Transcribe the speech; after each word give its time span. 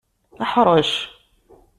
Ḥrec! 0.51 0.91